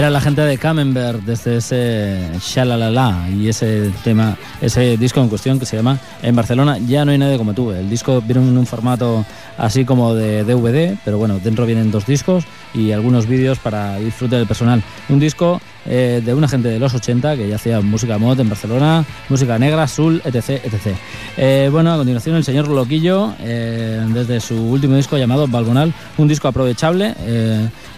Era 0.00 0.08
la 0.08 0.22
gente 0.22 0.40
de 0.40 0.56
Camembert 0.56 1.20
desde 1.24 1.58
ese 1.58 2.30
Shalalala 2.40 3.28
y 3.28 3.50
ese 3.50 3.90
tema, 4.02 4.34
ese 4.62 4.96
disco 4.96 5.20
en 5.20 5.28
cuestión 5.28 5.58
que 5.58 5.66
se 5.66 5.76
llama 5.76 5.98
En 6.22 6.34
Barcelona 6.34 6.78
ya 6.78 7.04
no 7.04 7.12
hay 7.12 7.18
nadie 7.18 7.36
como 7.36 7.52
tú. 7.52 7.70
El 7.70 7.90
disco 7.90 8.22
viene 8.22 8.40
en 8.40 8.56
un 8.56 8.64
formato 8.64 9.26
así 9.58 9.84
como 9.84 10.14
de 10.14 10.42
DVD, 10.42 10.96
pero 11.04 11.18
bueno, 11.18 11.38
dentro 11.38 11.66
vienen 11.66 11.90
dos 11.90 12.06
discos 12.06 12.44
y 12.72 12.92
algunos 12.92 13.26
vídeos 13.26 13.58
para 13.58 13.98
disfrute 13.98 14.36
del 14.36 14.46
personal. 14.46 14.82
Un 15.10 15.20
disco 15.20 15.60
eh, 15.84 16.22
de 16.24 16.32
una 16.32 16.48
gente 16.48 16.68
de 16.68 16.78
los 16.78 16.94
80 16.94 17.36
que 17.36 17.48
ya 17.48 17.56
hacía 17.56 17.82
música 17.82 18.16
mod 18.16 18.40
en 18.40 18.48
Barcelona, 18.48 19.04
música 19.28 19.58
negra, 19.58 19.82
azul, 19.82 20.22
etc. 20.24 20.64
etc. 20.64 20.96
Eh, 21.36 21.68
bueno, 21.70 21.92
a 21.92 21.96
continuación 21.98 22.36
el 22.36 22.44
señor 22.44 22.68
Loquillo, 22.68 23.34
eh, 23.40 24.02
desde 24.08 24.40
su 24.40 24.56
último 24.56 24.96
disco 24.96 25.18
llamado 25.18 25.46
Balgonal, 25.46 25.92
un 26.16 26.26
disco 26.26 26.48
aprovechable. 26.48 27.14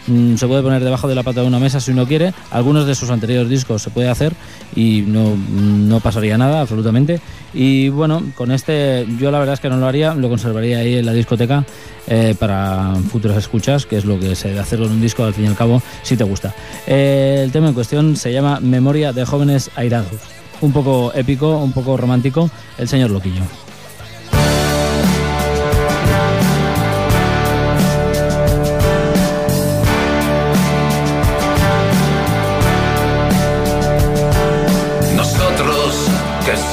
Mm, 0.07 0.37
se 0.37 0.47
puede 0.47 0.63
poner 0.63 0.83
debajo 0.83 1.09
de 1.09 1.15
la 1.15 1.23
pata 1.23 1.41
de 1.41 1.47
una 1.47 1.59
mesa 1.59 1.81
si 1.81 1.91
uno 1.91 2.07
quiere. 2.07 2.33
Algunos 2.51 2.87
de 2.87 2.95
sus 2.95 3.11
anteriores 3.11 3.49
discos 3.49 3.83
se 3.83 3.91
puede 3.91 4.09
hacer 4.09 4.33
y 4.75 5.03
no, 5.07 5.37
no 5.37 6.01
pasaría 6.01 6.39
nada 6.39 6.61
absolutamente. 6.61 7.21
Y 7.55 7.89
bueno, 7.89 8.23
con 8.35 8.51
este 8.51 9.07
yo 9.19 9.31
la 9.31 9.39
verdad 9.39 9.55
es 9.55 9.61
que 9.61 9.69
no 9.69 9.77
lo 9.77 9.87
haría, 9.87 10.15
lo 10.15 10.29
conservaría 10.29 10.79
ahí 10.79 10.97
en 10.97 11.07
la 11.07 11.13
discoteca 11.13 11.65
eh, 12.09 12.35
para 12.39 12.95
futuras 13.11 13.37
escuchas, 13.37 13.87
que 13.87 13.97
es 13.97 14.05
lo 14.05 14.19
que 14.19 14.35
se 14.35 14.49
debe 14.49 14.61
hacer 14.61 14.79
con 14.79 14.91
un 14.91 15.01
disco 15.01 15.25
al 15.25 15.35
fin 15.35 15.45
y 15.45 15.49
al 15.49 15.57
cabo 15.57 15.83
si 16.03 16.17
te 16.17 16.25
gusta. 16.25 16.55
Eh, 16.87 17.43
el 17.45 17.53
tema 17.53 17.69
en 17.69 17.75
cuestión 17.75 18.17
se 18.17 18.33
llama 18.33 18.61
Memoria 18.61 19.13
de 19.13 19.25
jóvenes 19.25 19.71
airados. 19.77 20.21
Un 20.61 20.73
poco 20.73 21.13
épico, 21.15 21.59
un 21.59 21.73
poco 21.73 21.97
romántico, 21.97 22.51
el 22.79 22.89
señor 22.89 23.11
Loquillo. 23.11 23.43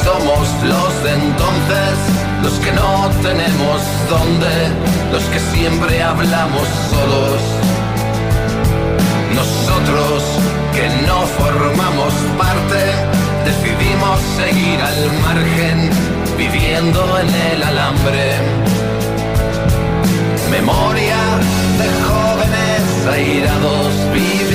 Somos 0.04 0.48
los 0.64 1.04
de 1.04 1.12
entonces, 1.14 1.96
los 2.44 2.54
que 2.60 2.72
no 2.72 3.10
tenemos 3.22 3.82
dónde, 4.10 4.54
los 5.12 5.24
que 5.26 5.40
siempre 5.40 6.02
hablamos 6.02 6.68
solos. 6.90 7.42
Nosotros 9.34 10.24
que 10.74 10.88
no 11.08 11.22
formamos 11.40 12.14
parte, 12.38 12.82
decidimos 13.46 14.20
seguir 14.38 14.82
al 14.82 15.12
margen, 15.22 15.90
viviendo 16.38 17.02
en 17.20 17.30
el 17.52 17.64
alambre. 17.64 18.28
Memoria 20.52 21.22
de 21.80 21.88
jóvenes 22.08 22.84
airados, 23.14 23.94
vive 24.14 24.49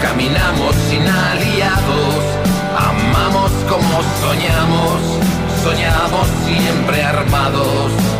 Caminamos 0.00 0.74
sin 0.88 1.06
aliados, 1.06 2.24
amamos 2.76 3.50
como 3.68 4.02
soñamos, 4.20 5.00
soñamos 5.62 6.26
siempre 6.44 7.02
armados. 7.02 8.19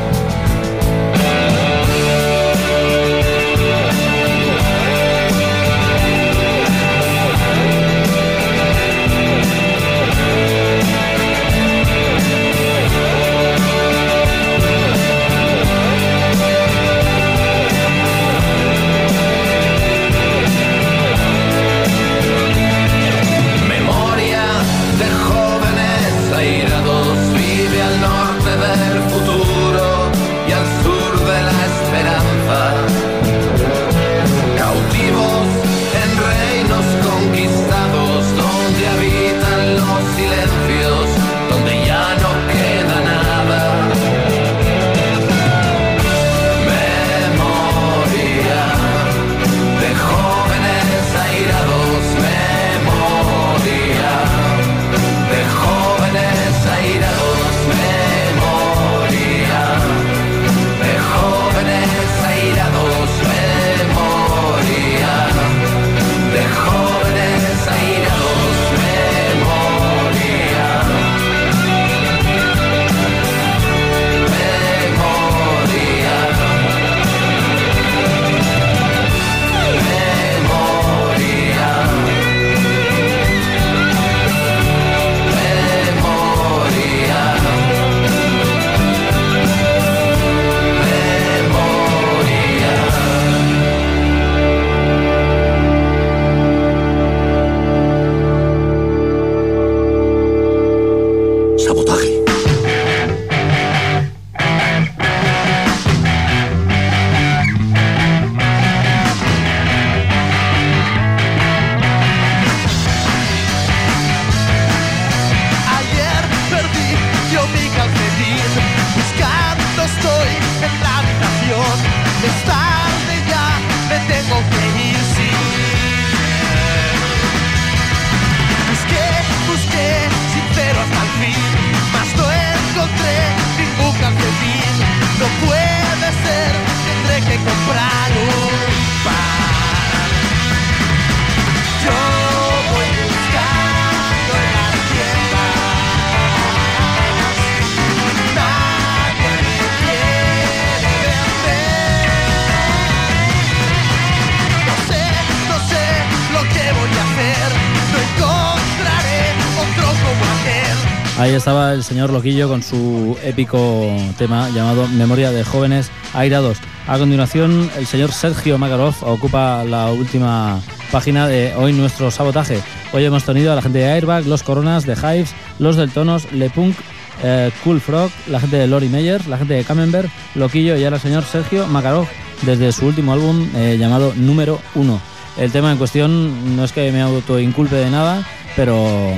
Estaba 161.41 161.73
el 161.73 161.83
señor 161.83 162.11
Loquillo 162.11 162.51
con 162.51 162.63
su 162.63 163.17
épico 163.25 163.89
tema 164.19 164.51
llamado 164.51 164.87
Memoria 164.89 165.31
de 165.31 165.43
Jóvenes 165.43 165.91
Airados. 166.13 166.59
A 166.87 166.99
continuación, 166.99 167.71
el 167.79 167.87
señor 167.87 168.13
Sergio 168.13 168.59
Makarov 168.59 168.95
ocupa 169.01 169.65
la 169.65 169.91
última 169.91 170.61
página 170.93 171.27
de 171.27 171.55
hoy 171.57 171.73
nuestro 171.73 172.11
sabotaje. 172.11 172.61
Hoy 172.93 173.07
hemos 173.07 173.25
tenido 173.25 173.53
a 173.53 173.55
la 173.55 173.63
gente 173.63 173.79
de 173.79 173.91
Airbag, 173.91 174.27
los 174.27 174.43
Coronas, 174.43 174.85
de 174.85 174.93
Hives, 174.93 175.35
los 175.59 175.77
del 175.77 175.91
Tonos, 175.91 176.31
Le 176.31 176.51
Punk, 176.51 176.77
eh, 177.23 177.51
Cool 177.65 177.81
Frog, 177.81 178.11
la 178.29 178.39
gente 178.39 178.59
de 178.59 178.67
Lori 178.67 178.91
Meyer, 178.91 179.27
la 179.27 179.39
gente 179.39 179.55
de 179.55 179.65
Camembert, 179.65 180.11
Loquillo 180.35 180.77
y 180.77 180.85
ahora 180.85 180.97
el 180.97 181.03
señor 181.03 181.25
Sergio 181.25 181.67
Makarov 181.67 182.07
desde 182.43 182.71
su 182.71 182.85
último 182.85 183.15
álbum 183.15 183.49
eh, 183.57 183.79
llamado 183.79 184.13
Número 184.15 184.61
1. 184.75 185.01
El 185.39 185.51
tema 185.53 185.73
en 185.73 185.79
cuestión 185.79 186.55
no 186.55 186.65
es 186.65 186.73
que 186.73 186.93
me 186.93 187.01
autoinculpe 187.01 187.77
de 187.77 187.89
nada, 187.89 188.27
pero 188.57 189.15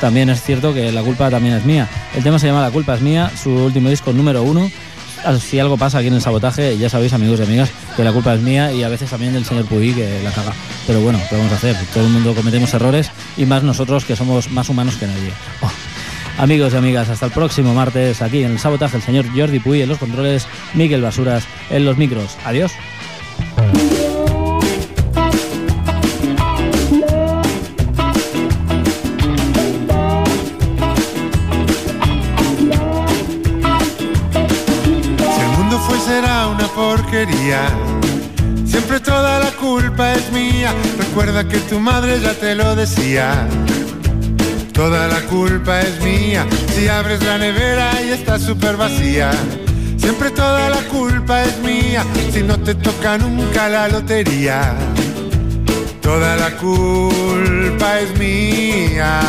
también 0.00 0.28
es 0.30 0.42
cierto 0.42 0.74
que 0.74 0.92
la 0.92 1.02
culpa 1.02 1.30
también 1.30 1.54
es 1.54 1.64
mía. 1.64 1.88
El 2.14 2.22
tema 2.22 2.38
se 2.38 2.46
llama 2.46 2.62
La 2.62 2.70
culpa 2.70 2.94
es 2.94 3.00
mía, 3.00 3.30
su 3.40 3.50
último 3.50 3.88
disco 3.88 4.12
número 4.12 4.42
1. 4.42 4.70
Si 5.40 5.58
algo 5.58 5.76
pasa 5.76 5.98
aquí 5.98 6.08
en 6.08 6.14
el 6.14 6.20
sabotaje, 6.20 6.78
ya 6.78 6.88
sabéis, 6.88 7.12
amigos 7.12 7.40
y 7.40 7.42
amigas, 7.42 7.70
que 7.96 8.04
la 8.04 8.12
culpa 8.12 8.34
es 8.34 8.40
mía 8.40 8.72
y 8.72 8.82
a 8.82 8.88
veces 8.88 9.10
también 9.10 9.32
del 9.32 9.44
señor 9.44 9.64
Puy 9.64 9.92
que 9.92 10.20
la 10.22 10.30
caga. 10.30 10.52
Pero 10.86 11.00
bueno, 11.00 11.18
¿qué 11.28 11.36
vamos 11.36 11.52
a 11.52 11.56
hacer? 11.56 11.74
Todo 11.92 12.04
el 12.04 12.10
mundo 12.10 12.34
cometemos 12.34 12.72
errores 12.74 13.10
y 13.36 13.44
más 13.46 13.62
nosotros 13.62 14.04
que 14.04 14.14
somos 14.14 14.50
más 14.50 14.68
humanos 14.68 14.96
que 14.96 15.06
nadie. 15.06 15.32
Oh. 15.62 15.70
Amigos 16.38 16.74
y 16.74 16.76
amigas, 16.76 17.08
hasta 17.08 17.26
el 17.26 17.32
próximo 17.32 17.74
martes 17.74 18.20
aquí 18.20 18.44
en 18.44 18.52
el 18.52 18.58
sabotaje, 18.58 18.98
el 18.98 19.02
señor 19.02 19.24
Jordi 19.34 19.58
Puy 19.58 19.80
en 19.80 19.88
los 19.88 19.98
controles, 19.98 20.46
Miguel 20.74 21.00
Basuras 21.00 21.44
en 21.70 21.86
los 21.86 21.96
micros. 21.96 22.36
Adiós. 22.44 22.72
Recuerda 41.16 41.48
que 41.48 41.60
tu 41.60 41.80
madre 41.80 42.20
ya 42.20 42.34
te 42.34 42.54
lo 42.54 42.76
decía. 42.76 43.48
Toda 44.74 45.08
la 45.08 45.22
culpa 45.22 45.80
es 45.80 45.98
mía. 46.02 46.46
Si 46.74 46.88
abres 46.88 47.24
la 47.24 47.38
nevera 47.38 48.02
y 48.02 48.10
está 48.10 48.38
súper 48.38 48.76
vacía. 48.76 49.30
Siempre 49.96 50.30
toda 50.30 50.68
la 50.68 50.82
culpa 50.88 51.42
es 51.44 51.58
mía. 51.60 52.04
Si 52.30 52.42
no 52.42 52.60
te 52.60 52.74
toca 52.74 53.16
nunca 53.16 53.66
la 53.70 53.88
lotería. 53.88 54.74
Toda 56.02 56.36
la 56.36 56.50
culpa 56.50 57.98
es 57.98 58.18
mía. 58.18 59.22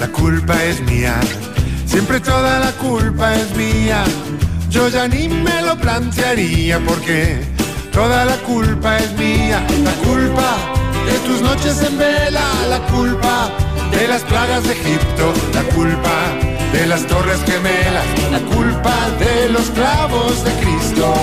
La 0.00 0.08
culpa 0.08 0.54
es 0.64 0.80
mía. 0.82 1.18
Siempre 1.86 2.20
toda 2.20 2.58
la 2.58 2.72
culpa 2.72 3.34
es 3.34 3.54
mía. 3.56 4.04
Yo 4.70 4.88
ya 4.88 5.08
ni 5.08 5.28
me 5.28 5.62
lo 5.62 5.76
plantearía 5.76 6.78
porque 6.80 7.40
toda 7.92 8.24
la 8.24 8.36
culpa 8.38 8.98
es 8.98 9.12
mía. 9.12 9.64
La 9.84 9.92
culpa 10.08 10.56
de 11.06 11.18
tus 11.26 11.40
noches 11.40 11.82
en 11.82 11.98
vela, 11.98 12.44
la 12.68 12.80
culpa 12.86 13.50
de 13.90 14.08
las 14.08 14.22
plagas 14.22 14.64
de 14.64 14.72
Egipto, 14.72 15.32
la 15.54 15.62
culpa 15.74 16.16
de 16.72 16.86
las 16.86 17.06
torres 17.06 17.40
gemelas, 17.46 18.06
la 18.30 18.40
culpa 18.54 18.94
de 19.18 19.48
los 19.48 19.70
clavos 19.70 20.44
de 20.44 20.52
Cristo. 20.60 21.14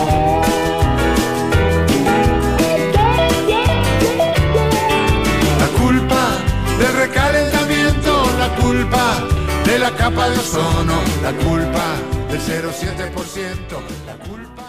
Culpa 8.64 9.28
de 9.66 9.78
la 9.78 9.92
capa 9.92 10.30
de 10.30 10.40
ozono, 10.40 10.98
la 11.22 11.34
culpa 11.34 11.86
del 12.30 12.40
0,7%, 12.40 13.78
la 14.06 14.16
culpa... 14.26 14.63